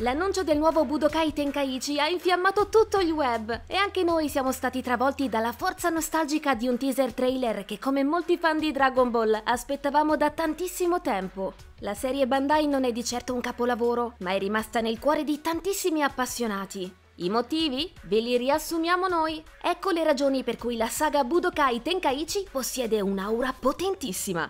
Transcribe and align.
L'annuncio 0.00 0.44
del 0.44 0.58
nuovo 0.58 0.84
Budokai 0.84 1.32
Tenkaichi 1.32 1.98
ha 1.98 2.06
infiammato 2.06 2.68
tutto 2.68 3.00
il 3.00 3.10
web 3.10 3.62
e 3.66 3.74
anche 3.74 4.04
noi 4.04 4.28
siamo 4.28 4.52
stati 4.52 4.80
travolti 4.80 5.28
dalla 5.28 5.50
forza 5.50 5.88
nostalgica 5.88 6.54
di 6.54 6.68
un 6.68 6.78
teaser 6.78 7.12
trailer 7.12 7.64
che 7.64 7.80
come 7.80 8.04
molti 8.04 8.38
fan 8.38 8.60
di 8.60 8.70
Dragon 8.70 9.10
Ball 9.10 9.40
aspettavamo 9.42 10.16
da 10.16 10.30
tantissimo 10.30 11.00
tempo. 11.00 11.54
La 11.80 11.94
serie 11.94 12.28
Bandai 12.28 12.68
non 12.68 12.84
è 12.84 12.92
di 12.92 13.02
certo 13.02 13.34
un 13.34 13.40
capolavoro, 13.40 14.14
ma 14.18 14.30
è 14.30 14.38
rimasta 14.38 14.80
nel 14.80 15.00
cuore 15.00 15.24
di 15.24 15.40
tantissimi 15.40 16.04
appassionati. 16.04 16.94
I 17.16 17.28
motivi? 17.28 17.92
Ve 18.02 18.20
li 18.20 18.36
riassumiamo 18.36 19.08
noi. 19.08 19.42
Ecco 19.60 19.90
le 19.90 20.04
ragioni 20.04 20.44
per 20.44 20.58
cui 20.58 20.76
la 20.76 20.86
saga 20.86 21.24
Budokai 21.24 21.82
Tenkaichi 21.82 22.46
possiede 22.52 23.00
un'aura 23.00 23.52
potentissima. 23.58 24.48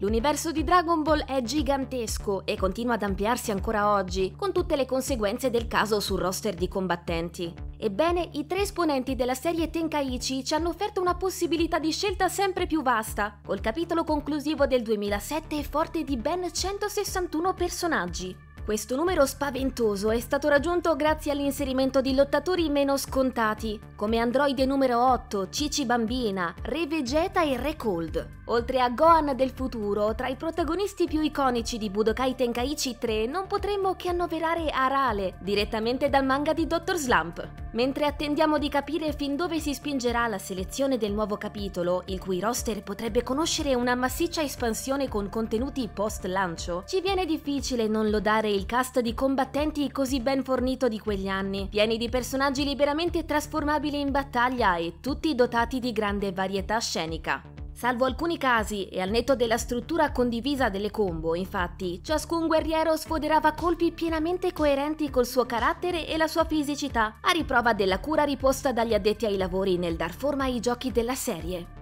L'universo 0.00 0.52
di 0.52 0.62
Dragon 0.62 1.02
Ball 1.02 1.24
è 1.24 1.42
gigantesco 1.42 2.46
e 2.46 2.56
continua 2.56 2.94
ad 2.94 3.02
ampliarsi 3.02 3.50
ancora 3.50 3.92
oggi, 3.92 4.32
con 4.36 4.52
tutte 4.52 4.76
le 4.76 4.86
conseguenze 4.86 5.50
del 5.50 5.66
caso 5.66 5.98
sul 5.98 6.20
roster 6.20 6.54
di 6.54 6.68
combattenti. 6.68 7.52
Ebbene, 7.76 8.28
i 8.34 8.46
tre 8.46 8.60
esponenti 8.60 9.16
della 9.16 9.34
serie 9.34 9.70
Tenkaichi 9.70 10.44
ci 10.44 10.54
hanno 10.54 10.68
offerto 10.68 11.00
una 11.00 11.16
possibilità 11.16 11.80
di 11.80 11.90
scelta 11.90 12.28
sempre 12.28 12.68
più 12.68 12.80
vasta, 12.80 13.40
col 13.44 13.60
capitolo 13.60 14.04
conclusivo 14.04 14.68
del 14.68 14.82
2007 14.82 15.64
forte 15.64 16.04
di 16.04 16.16
ben 16.16 16.48
161 16.52 17.54
personaggi. 17.54 18.36
Questo 18.64 18.94
numero 18.94 19.26
spaventoso 19.26 20.10
è 20.10 20.20
stato 20.20 20.46
raggiunto 20.46 20.94
grazie 20.94 21.32
all'inserimento 21.32 22.00
di 22.00 22.14
lottatori 22.14 22.68
meno 22.68 22.96
scontati, 22.96 23.80
come 23.96 24.18
Androide 24.18 24.64
numero 24.64 25.10
8, 25.10 25.48
Cici 25.48 25.84
Bambina, 25.86 26.54
Re 26.62 26.86
Vegeta 26.86 27.42
e 27.42 27.56
Re 27.56 27.74
Cold. 27.74 28.36
Oltre 28.50 28.80
a 28.80 28.88
Gohan 28.88 29.36
del 29.36 29.50
futuro, 29.50 30.14
tra 30.14 30.26
i 30.28 30.36
protagonisti 30.36 31.06
più 31.06 31.20
iconici 31.20 31.76
di 31.76 31.90
Budokai 31.90 32.34
Tenkaichi 32.34 32.96
3 32.98 33.26
non 33.26 33.46
potremmo 33.46 33.94
che 33.94 34.08
annoverare 34.08 34.70
Arale, 34.70 35.34
direttamente 35.40 36.08
dal 36.08 36.24
manga 36.24 36.54
di 36.54 36.66
Dr. 36.66 36.96
Slump. 36.96 37.46
Mentre 37.72 38.06
attendiamo 38.06 38.56
di 38.56 38.70
capire 38.70 39.12
fin 39.12 39.36
dove 39.36 39.60
si 39.60 39.74
spingerà 39.74 40.26
la 40.28 40.38
selezione 40.38 40.96
del 40.96 41.12
nuovo 41.12 41.36
capitolo, 41.36 42.04
il 42.06 42.18
cui 42.18 42.40
roster 42.40 42.82
potrebbe 42.82 43.22
conoscere 43.22 43.74
una 43.74 43.94
massiccia 43.94 44.40
espansione 44.40 45.08
con 45.08 45.28
contenuti 45.28 45.86
post-lancio, 45.92 46.84
ci 46.86 47.02
viene 47.02 47.26
difficile 47.26 47.86
non 47.86 48.08
lodare 48.08 48.48
il 48.48 48.64
cast 48.64 49.00
di 49.00 49.12
combattenti 49.12 49.92
così 49.92 50.20
ben 50.20 50.42
fornito 50.42 50.88
di 50.88 50.98
quegli 50.98 51.28
anni, 51.28 51.68
pieni 51.68 51.98
di 51.98 52.08
personaggi 52.08 52.64
liberamente 52.64 53.26
trasformabili 53.26 54.00
in 54.00 54.10
battaglia 54.10 54.76
e 54.76 55.00
tutti 55.00 55.34
dotati 55.34 55.80
di 55.80 55.92
grande 55.92 56.32
varietà 56.32 56.78
scenica. 56.78 57.56
Salvo 57.78 58.06
alcuni 58.06 58.38
casi 58.38 58.88
e 58.88 59.00
al 59.00 59.08
netto 59.08 59.36
della 59.36 59.56
struttura 59.56 60.10
condivisa 60.10 60.68
delle 60.68 60.90
combo, 60.90 61.36
infatti, 61.36 62.00
ciascun 62.02 62.48
guerriero 62.48 62.96
sfoderava 62.96 63.52
colpi 63.52 63.92
pienamente 63.92 64.52
coerenti 64.52 65.10
col 65.10 65.26
suo 65.26 65.46
carattere 65.46 66.08
e 66.08 66.16
la 66.16 66.26
sua 66.26 66.44
fisicità, 66.44 67.18
a 67.20 67.30
riprova 67.30 67.74
della 67.74 68.00
cura 68.00 68.24
riposta 68.24 68.72
dagli 68.72 68.94
addetti 68.94 69.26
ai 69.26 69.36
lavori 69.36 69.78
nel 69.78 69.94
dar 69.94 70.12
forma 70.12 70.42
ai 70.42 70.58
giochi 70.58 70.90
della 70.90 71.14
serie. 71.14 71.77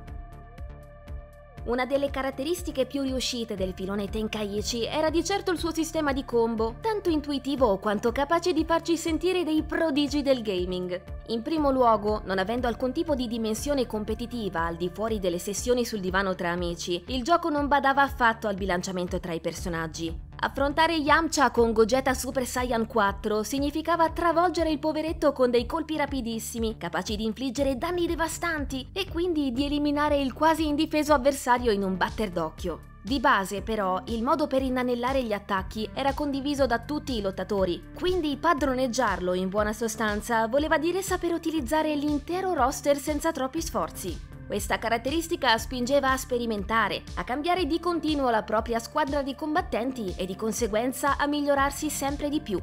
Una 1.67 1.85
delle 1.85 2.11
caratteristiche 2.11 2.87
più 2.87 3.03
riuscite 3.03 3.57
del 3.57 3.73
filone 3.75 4.09
Tenkaichi 4.09 4.85
era 4.85 5.11
di 5.11 5.25
certo 5.25 5.51
il 5.51 5.59
suo 5.59 5.73
sistema 5.73 6.13
di 6.13 6.25
combo, 6.25 6.77
tanto 6.81 7.11
intuitivo 7.11 7.79
quanto 7.79 8.13
capace 8.13 8.53
di 8.53 8.65
farci 8.65 8.97
sentire 8.97 9.43
dei 9.43 9.65
prodigi 9.65 10.23
del 10.23 10.43
gaming. 10.43 11.03
In 11.29 11.43
primo 11.43 11.73
luogo, 11.73 12.23
non 12.25 12.39
avendo 12.39 12.69
alcun 12.69 12.93
tipo 12.93 13.17
di 13.17 13.27
dimensione 13.27 13.85
competitiva 13.85 14.65
al 14.65 14.77
di 14.77 14.91
fuori 14.95 15.19
delle 15.19 15.41
sessioni 15.41 15.85
sul 15.85 15.99
divano 15.99 16.37
tra 16.37 16.51
amici, 16.51 17.03
il 17.09 17.25
gioco 17.25 17.49
non 17.49 17.67
badava 17.67 18.03
affatto 18.03 18.47
al 18.47 18.55
bilanciamento 18.55 19.19
tra 19.19 19.33
i 19.33 19.41
personaggi. 19.41 20.26
Affrontare 20.39 20.95
Yamcha 20.97 21.51
con 21.51 21.73
Gogeta 21.73 22.13
Super 22.13 22.45
Saiyan 22.45 22.87
4 22.87 23.43
significava 23.43 24.11
travolgere 24.11 24.71
il 24.71 24.79
poveretto 24.79 25.33
con 25.33 25.51
dei 25.51 25.65
colpi 25.65 25.97
rapidissimi, 25.97 26.77
capaci 26.77 27.17
di 27.17 27.25
infliggere 27.25 27.79
danni 27.79 28.07
devastanti 28.07 28.91
e 28.93 29.09
quindi 29.09 29.51
di 29.53 29.65
eliminare 29.65 30.21
il 30.21 30.35
quasi 30.35 30.67
indifeso 30.67 31.15
avversario 31.15 31.73
in 31.73 31.83
un 31.83 31.97
batter 31.97 32.29
d'occhio. 32.29 32.81
Di 33.01 33.19
base, 33.19 33.63
però, 33.63 34.03
il 34.07 34.23
modo 34.23 34.47
per 34.47 34.61
inanellare 34.61 35.23
gli 35.23 35.33
attacchi 35.33 35.89
era 35.95 36.13
condiviso 36.13 36.67
da 36.67 36.81
tutti 36.81 37.17
i 37.17 37.23
lottatori, 37.23 37.83
quindi 37.95 38.37
padroneggiarlo 38.37 39.33
in 39.33 39.49
buona 39.49 39.73
sostanza 39.73 40.49
voleva 40.49 40.77
dire 40.77 41.01
saper 41.01 41.33
utilizzare 41.33 41.95
l'intero 41.95 42.53
roster 42.53 42.99
senza 42.99 43.33
troppi 43.33 43.63
sforzi. 43.63 44.36
Questa 44.47 44.79
caratteristica 44.79 45.59
spingeva 45.59 46.13
a 46.13 46.17
sperimentare, 46.17 47.03
a 47.15 47.25
cambiare 47.25 47.67
di 47.67 47.81
continuo 47.81 48.31
la 48.31 48.45
propria 48.45 48.79
squadra 48.79 49.23
di 49.23 49.35
combattenti 49.35 50.15
e 50.17 50.25
di 50.25 50.37
conseguenza 50.37 51.17
a 51.17 51.27
migliorarsi 51.27 51.91
sempre 51.91 52.29
di 52.29 52.41
più. 52.41 52.63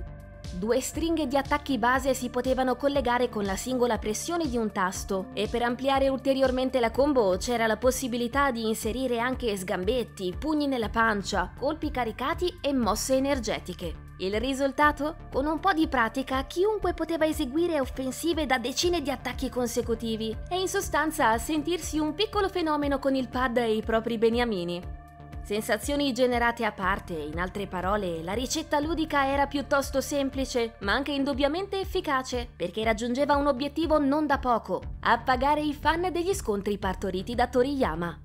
Due 0.53 0.79
stringhe 0.79 1.27
di 1.27 1.35
attacchi 1.35 1.77
base 1.77 2.13
si 2.13 2.29
potevano 2.29 2.75
collegare 2.75 3.27
con 3.27 3.43
la 3.43 3.55
singola 3.55 3.97
pressione 3.97 4.47
di 4.47 4.55
un 4.55 4.71
tasto 4.71 5.27
e 5.33 5.47
per 5.49 5.63
ampliare 5.63 6.07
ulteriormente 6.09 6.79
la 6.79 6.91
combo 6.91 7.35
c'era 7.37 7.67
la 7.67 7.77
possibilità 7.77 8.51
di 8.51 8.65
inserire 8.67 9.19
anche 9.19 9.57
sgambetti, 9.57 10.35
pugni 10.37 10.67
nella 10.67 10.89
pancia, 10.89 11.51
colpi 11.59 11.91
caricati 11.91 12.59
e 12.61 12.71
mosse 12.71 13.15
energetiche. 13.15 14.02
Il 14.23 14.39
risultato? 14.39 15.17
Con 15.29 15.45
un 15.45 15.59
po' 15.59 15.73
di 15.73 15.89
pratica 15.89 16.45
chiunque 16.45 16.93
poteva 16.93 17.25
eseguire 17.25 17.81
offensive 17.81 18.45
da 18.45 18.57
decine 18.57 19.01
di 19.01 19.11
attacchi 19.11 19.49
consecutivi 19.49 20.33
e 20.49 20.61
in 20.61 20.69
sostanza 20.69 21.37
sentirsi 21.37 21.99
un 21.99 22.15
piccolo 22.15 22.47
fenomeno 22.47 22.99
con 22.99 23.15
il 23.15 23.27
pad 23.27 23.57
e 23.57 23.75
i 23.75 23.81
propri 23.81 24.17
beniamini. 24.17 24.81
Sensazioni 25.43 26.13
generate 26.13 26.63
a 26.63 26.71
parte, 26.71 27.11
in 27.11 27.37
altre 27.37 27.67
parole, 27.67 28.23
la 28.23 28.31
ricetta 28.31 28.79
ludica 28.79 29.27
era 29.27 29.45
piuttosto 29.45 29.99
semplice, 29.99 30.75
ma 30.79 30.93
anche 30.93 31.11
indubbiamente 31.11 31.81
efficace, 31.81 32.47
perché 32.55 32.81
raggiungeva 32.85 33.35
un 33.35 33.47
obiettivo 33.47 33.99
non 33.99 34.25
da 34.25 34.37
poco, 34.37 34.81
appagare 35.01 35.59
i 35.59 35.73
fan 35.73 36.07
degli 36.13 36.33
scontri 36.33 36.77
partoriti 36.77 37.35
da 37.35 37.47
Toriyama. 37.47 38.17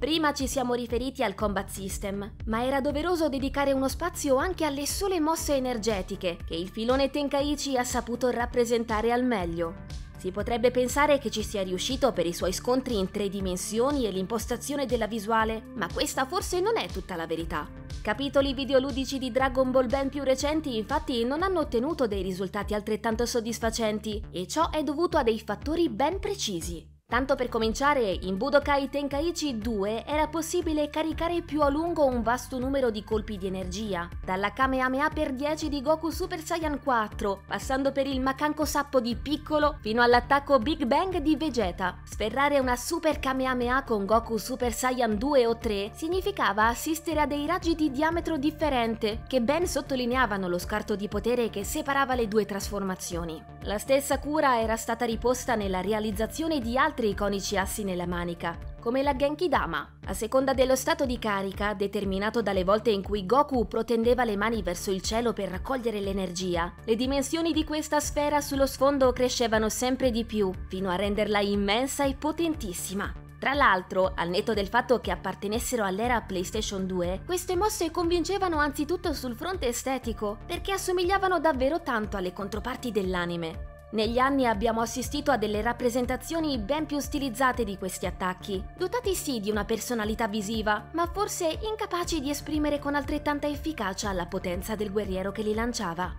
Prima 0.00 0.32
ci 0.32 0.48
siamo 0.48 0.72
riferiti 0.72 1.22
al 1.22 1.34
combat 1.34 1.68
system, 1.68 2.36
ma 2.46 2.64
era 2.64 2.80
doveroso 2.80 3.28
dedicare 3.28 3.72
uno 3.72 3.86
spazio 3.86 4.36
anche 4.36 4.64
alle 4.64 4.86
sole 4.86 5.20
mosse 5.20 5.54
energetiche 5.54 6.38
che 6.46 6.54
il 6.54 6.70
filone 6.70 7.10
Tenkaichi 7.10 7.76
ha 7.76 7.84
saputo 7.84 8.30
rappresentare 8.30 9.12
al 9.12 9.24
meglio. 9.24 9.84
Si 10.16 10.30
potrebbe 10.30 10.70
pensare 10.70 11.18
che 11.18 11.30
ci 11.30 11.42
sia 11.42 11.62
riuscito 11.62 12.12
per 12.12 12.24
i 12.24 12.32
suoi 12.32 12.54
scontri 12.54 12.98
in 12.98 13.10
tre 13.10 13.28
dimensioni 13.28 14.06
e 14.06 14.10
l'impostazione 14.10 14.86
della 14.86 15.06
visuale, 15.06 15.64
ma 15.74 15.86
questa 15.92 16.24
forse 16.24 16.60
non 16.60 16.78
è 16.78 16.86
tutta 16.86 17.14
la 17.14 17.26
verità. 17.26 17.68
Capitoli 18.00 18.54
videoludici 18.54 19.18
di 19.18 19.30
Dragon 19.30 19.70
Ball 19.70 19.86
ben 19.86 20.08
più 20.08 20.22
recenti 20.22 20.78
infatti 20.78 21.26
non 21.26 21.42
hanno 21.42 21.60
ottenuto 21.60 22.06
dei 22.06 22.22
risultati 22.22 22.72
altrettanto 22.72 23.26
soddisfacenti 23.26 24.24
e 24.30 24.46
ciò 24.46 24.70
è 24.70 24.82
dovuto 24.82 25.18
a 25.18 25.22
dei 25.22 25.40
fattori 25.40 25.90
ben 25.90 26.18
precisi. 26.20 26.99
Tanto 27.10 27.34
per 27.34 27.48
cominciare, 27.48 28.08
in 28.08 28.36
Budokai 28.36 28.88
Tenkaichi 28.88 29.58
2 29.58 30.04
era 30.06 30.28
possibile 30.28 30.90
caricare 30.90 31.42
più 31.42 31.60
a 31.60 31.68
lungo 31.68 32.06
un 32.06 32.22
vasto 32.22 32.56
numero 32.60 32.90
di 32.90 33.02
colpi 33.02 33.36
di 33.36 33.48
energia, 33.48 34.08
dalla 34.24 34.52
Kamehameha 34.52 35.08
per 35.08 35.32
10 35.32 35.68
di 35.68 35.82
Goku 35.82 36.10
Super 36.10 36.40
Saiyan 36.40 36.78
4, 36.80 37.42
passando 37.48 37.90
per 37.90 38.06
il 38.06 38.20
Makanko 38.20 38.64
Sappo 38.64 39.00
di 39.00 39.16
Piccolo, 39.16 39.78
fino 39.80 40.02
all'attacco 40.02 40.60
Big 40.60 40.84
Bang 40.84 41.16
di 41.16 41.34
Vegeta. 41.34 41.98
Sferrare 42.04 42.60
una 42.60 42.76
Super 42.76 43.18
Kamehameha 43.18 43.82
con 43.82 44.06
Goku 44.06 44.36
Super 44.36 44.72
Saiyan 44.72 45.18
2 45.18 45.46
o 45.46 45.58
3 45.58 45.90
significava 45.92 46.68
assistere 46.68 47.22
a 47.22 47.26
dei 47.26 47.44
raggi 47.44 47.74
di 47.74 47.90
diametro 47.90 48.36
differente, 48.36 49.24
che 49.26 49.40
ben 49.40 49.66
sottolineavano 49.66 50.46
lo 50.46 50.60
scarto 50.60 50.94
di 50.94 51.08
potere 51.08 51.50
che 51.50 51.64
separava 51.64 52.14
le 52.14 52.28
due 52.28 52.46
trasformazioni. 52.46 53.42
La 53.64 53.78
stessa 53.78 54.20
cura 54.20 54.60
era 54.60 54.76
stata 54.76 55.04
riposta 55.04 55.56
nella 55.56 55.80
realizzazione 55.80 56.60
di 56.60 56.78
altri 56.78 56.98
altri 57.00 57.08
iconici 57.10 57.56
assi 57.56 57.82
nella 57.82 58.06
manica, 58.06 58.58
come 58.78 59.02
la 59.02 59.16
Genki 59.16 59.48
Dama. 59.48 59.96
A 60.06 60.12
seconda 60.12 60.52
dello 60.52 60.76
stato 60.76 61.06
di 61.06 61.18
carica, 61.18 61.72
determinato 61.72 62.42
dalle 62.42 62.62
volte 62.62 62.90
in 62.90 63.02
cui 63.02 63.24
Goku 63.24 63.66
protendeva 63.66 64.24
le 64.24 64.36
mani 64.36 64.62
verso 64.62 64.90
il 64.90 65.00
cielo 65.00 65.32
per 65.32 65.48
raccogliere 65.48 65.98
l'energia, 65.98 66.74
le 66.84 66.96
dimensioni 66.96 67.52
di 67.52 67.64
questa 67.64 68.00
sfera 68.00 68.42
sullo 68.42 68.66
sfondo 68.66 69.12
crescevano 69.12 69.70
sempre 69.70 70.10
di 70.10 70.26
più, 70.26 70.50
fino 70.68 70.90
a 70.90 70.96
renderla 70.96 71.40
immensa 71.40 72.04
e 72.04 72.14
potentissima. 72.14 73.10
Tra 73.38 73.54
l'altro, 73.54 74.12
al 74.14 74.28
netto 74.28 74.52
del 74.52 74.68
fatto 74.68 75.00
che 75.00 75.10
appartenessero 75.10 75.82
all'era 75.82 76.20
PlayStation 76.20 76.86
2, 76.86 77.22
queste 77.24 77.56
mosse 77.56 77.90
convincevano 77.90 78.58
anzitutto 78.58 79.14
sul 79.14 79.34
fronte 79.34 79.68
estetico, 79.68 80.36
perché 80.44 80.72
assomigliavano 80.72 81.40
davvero 81.40 81.80
tanto 81.80 82.18
alle 82.18 82.34
controparti 82.34 82.92
dell'anime. 82.92 83.69
Negli 83.92 84.18
anni 84.18 84.46
abbiamo 84.46 84.82
assistito 84.82 85.32
a 85.32 85.36
delle 85.36 85.62
rappresentazioni 85.62 86.58
ben 86.58 86.86
più 86.86 87.00
stilizzate 87.00 87.64
di 87.64 87.76
questi 87.76 88.06
attacchi, 88.06 88.62
dotati 88.76 89.16
sì 89.16 89.40
di 89.40 89.50
una 89.50 89.64
personalità 89.64 90.28
visiva, 90.28 90.90
ma 90.92 91.06
forse 91.06 91.58
incapaci 91.60 92.20
di 92.20 92.30
esprimere 92.30 92.78
con 92.78 92.94
altrettanta 92.94 93.48
efficacia 93.48 94.12
la 94.12 94.26
potenza 94.26 94.76
del 94.76 94.92
guerriero 94.92 95.32
che 95.32 95.42
li 95.42 95.54
lanciava. 95.54 96.14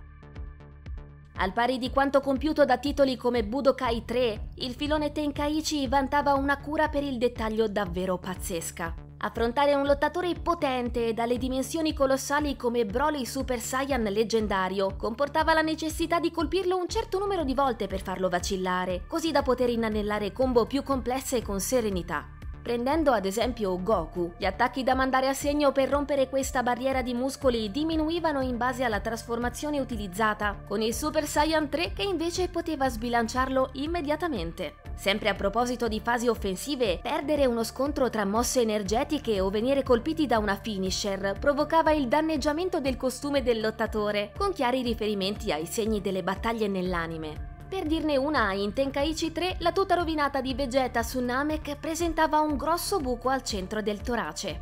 Al 1.36 1.52
pari 1.54 1.78
di 1.78 1.90
quanto 1.90 2.20
compiuto 2.20 2.66
da 2.66 2.76
titoli 2.76 3.16
come 3.16 3.42
Budokai 3.42 4.04
3, 4.04 4.48
il 4.56 4.74
filone 4.74 5.10
Tenkaichi 5.10 5.88
vantava 5.88 6.34
una 6.34 6.58
cura 6.58 6.88
per 6.88 7.02
il 7.02 7.16
dettaglio 7.16 7.68
davvero 7.68 8.18
pazzesca. 8.18 8.94
Affrontare 9.24 9.74
un 9.74 9.86
lottatore 9.86 10.34
potente 10.34 11.14
dalle 11.14 11.38
dimensioni 11.38 11.94
colossali 11.94 12.56
come 12.56 12.84
Broly 12.84 13.24
Super 13.24 13.60
Saiyan 13.60 14.02
leggendario 14.02 14.96
comportava 14.96 15.54
la 15.54 15.62
necessità 15.62 16.18
di 16.18 16.32
colpirlo 16.32 16.76
un 16.76 16.88
certo 16.88 17.20
numero 17.20 17.44
di 17.44 17.54
volte 17.54 17.86
per 17.86 18.02
farlo 18.02 18.28
vacillare, 18.28 19.04
così 19.06 19.30
da 19.30 19.42
poter 19.42 19.68
inanellare 19.68 20.32
combo 20.32 20.66
più 20.66 20.82
complesse 20.82 21.40
con 21.40 21.60
serenità. 21.60 22.31
Prendendo 22.62 23.10
ad 23.10 23.24
esempio 23.24 23.82
Goku, 23.82 24.34
gli 24.36 24.44
attacchi 24.44 24.84
da 24.84 24.94
mandare 24.94 25.26
a 25.26 25.34
segno 25.34 25.72
per 25.72 25.88
rompere 25.88 26.28
questa 26.28 26.62
barriera 26.62 27.02
di 27.02 27.12
muscoli 27.12 27.72
diminuivano 27.72 28.40
in 28.40 28.56
base 28.56 28.84
alla 28.84 29.00
trasformazione 29.00 29.80
utilizzata, 29.80 30.56
con 30.68 30.80
il 30.80 30.94
Super 30.94 31.26
Saiyan 31.26 31.68
3 31.68 31.92
che 31.92 32.04
invece 32.04 32.48
poteva 32.48 32.88
sbilanciarlo 32.88 33.70
immediatamente. 33.72 34.74
Sempre 34.94 35.30
a 35.30 35.34
proposito 35.34 35.88
di 35.88 35.98
fasi 35.98 36.28
offensive, 36.28 37.00
perdere 37.02 37.46
uno 37.46 37.64
scontro 37.64 38.08
tra 38.10 38.24
mosse 38.24 38.60
energetiche 38.60 39.40
o 39.40 39.50
venire 39.50 39.82
colpiti 39.82 40.26
da 40.26 40.38
una 40.38 40.54
finisher 40.54 41.36
provocava 41.40 41.90
il 41.90 42.06
danneggiamento 42.06 42.78
del 42.78 42.96
costume 42.96 43.42
del 43.42 43.60
lottatore, 43.60 44.30
con 44.38 44.52
chiari 44.52 44.82
riferimenti 44.82 45.50
ai 45.50 45.66
segni 45.66 46.00
delle 46.00 46.22
battaglie 46.22 46.68
nell'anime. 46.68 47.50
Per 47.72 47.86
dirne 47.86 48.18
una, 48.18 48.52
in 48.52 48.74
Tenkaichi 48.74 49.32
3 49.32 49.56
la 49.60 49.72
tuta 49.72 49.94
rovinata 49.94 50.42
di 50.42 50.52
Vegeta 50.52 51.02
su 51.02 51.20
Namek 51.20 51.76
presentava 51.76 52.38
un 52.40 52.58
grosso 52.58 52.98
buco 52.98 53.30
al 53.30 53.42
centro 53.42 53.80
del 53.80 54.02
torace. 54.02 54.60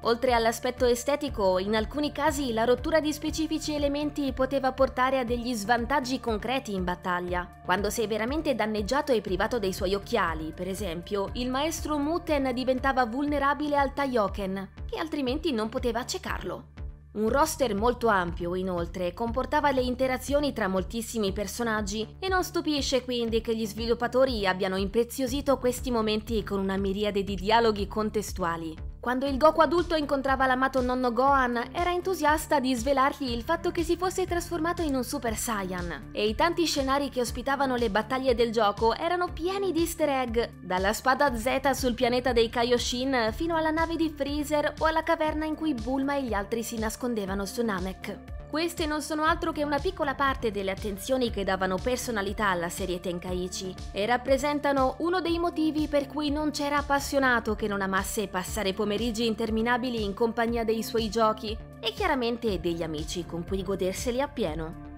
Oltre 0.00 0.32
all'aspetto 0.32 0.84
estetico, 0.84 1.60
in 1.60 1.76
alcuni 1.76 2.10
casi 2.10 2.52
la 2.52 2.64
rottura 2.64 2.98
di 2.98 3.12
specifici 3.12 3.72
elementi 3.72 4.32
poteva 4.32 4.72
portare 4.72 5.20
a 5.20 5.24
degli 5.24 5.54
svantaggi 5.54 6.18
concreti 6.18 6.74
in 6.74 6.82
battaglia. 6.82 7.48
Quando 7.64 7.88
sei 7.88 8.08
veramente 8.08 8.56
danneggiato 8.56 9.12
e 9.12 9.20
privato 9.20 9.60
dei 9.60 9.72
suoi 9.72 9.94
occhiali, 9.94 10.52
per 10.52 10.66
esempio, 10.66 11.30
il 11.34 11.50
maestro 11.50 11.98
Muten 11.98 12.52
diventava 12.52 13.06
vulnerabile 13.06 13.76
al 13.76 13.92
Taioken, 13.92 14.70
che 14.90 14.98
altrimenti 14.98 15.52
non 15.52 15.68
poteva 15.68 16.00
accecarlo. 16.00 16.79
Un 17.12 17.28
roster 17.28 17.74
molto 17.74 18.06
ampio, 18.06 18.54
inoltre, 18.54 19.12
comportava 19.12 19.72
le 19.72 19.80
interazioni 19.80 20.52
tra 20.52 20.68
moltissimi 20.68 21.32
personaggi 21.32 22.06
e 22.20 22.28
non 22.28 22.44
stupisce 22.44 23.02
quindi 23.02 23.40
che 23.40 23.56
gli 23.56 23.66
sviluppatori 23.66 24.46
abbiano 24.46 24.76
impreziosito 24.76 25.58
questi 25.58 25.90
momenti 25.90 26.44
con 26.44 26.60
una 26.60 26.76
miriade 26.76 27.24
di 27.24 27.34
dialoghi 27.34 27.88
contestuali. 27.88 28.89
Quando 29.00 29.26
il 29.26 29.38
Goku 29.38 29.62
adulto 29.62 29.94
incontrava 29.94 30.44
l'amato 30.44 30.82
nonno 30.82 31.10
Gohan, 31.10 31.70
era 31.72 31.90
entusiasta 31.90 32.60
di 32.60 32.74
svelargli 32.74 33.30
il 33.30 33.42
fatto 33.42 33.70
che 33.70 33.82
si 33.82 33.96
fosse 33.96 34.26
trasformato 34.26 34.82
in 34.82 34.94
un 34.94 35.04
Super 35.04 35.34
Saiyan. 35.34 36.10
E 36.12 36.28
i 36.28 36.34
tanti 36.34 36.66
scenari 36.66 37.08
che 37.08 37.22
ospitavano 37.22 37.76
le 37.76 37.88
battaglie 37.88 38.34
del 38.34 38.52
gioco 38.52 38.94
erano 38.94 39.32
pieni 39.32 39.72
di 39.72 39.80
easter 39.80 40.10
egg, 40.10 40.38
dalla 40.60 40.92
spada 40.92 41.34
Z 41.34 41.70
sul 41.70 41.94
pianeta 41.94 42.34
dei 42.34 42.50
Kaioshin 42.50 43.30
fino 43.32 43.56
alla 43.56 43.70
nave 43.70 43.96
di 43.96 44.12
Freezer 44.14 44.74
o 44.80 44.84
alla 44.84 45.02
caverna 45.02 45.46
in 45.46 45.54
cui 45.54 45.72
Bulma 45.72 46.16
e 46.16 46.24
gli 46.24 46.34
altri 46.34 46.62
si 46.62 46.78
nascondevano 46.78 47.46
su 47.46 47.64
Namek. 47.64 48.39
Queste 48.50 48.84
non 48.84 49.00
sono 49.00 49.22
altro 49.22 49.52
che 49.52 49.62
una 49.62 49.78
piccola 49.78 50.16
parte 50.16 50.50
delle 50.50 50.72
attenzioni 50.72 51.30
che 51.30 51.44
davano 51.44 51.76
personalità 51.80 52.48
alla 52.48 52.68
serie 52.68 52.98
Tenkaichi 52.98 53.72
e 53.92 54.04
rappresentano 54.06 54.96
uno 54.98 55.20
dei 55.20 55.38
motivi 55.38 55.86
per 55.86 56.08
cui 56.08 56.30
non 56.30 56.50
c'era 56.50 56.78
appassionato 56.78 57.54
che 57.54 57.68
non 57.68 57.80
amasse 57.80 58.26
passare 58.26 58.72
pomeriggi 58.72 59.24
interminabili 59.24 60.02
in 60.02 60.14
compagnia 60.14 60.64
dei 60.64 60.82
suoi 60.82 61.08
giochi 61.08 61.56
e 61.78 61.92
chiaramente 61.92 62.58
degli 62.58 62.82
amici 62.82 63.24
con 63.24 63.44
cui 63.46 63.62
goderseli 63.62 64.20
appieno. 64.20 64.89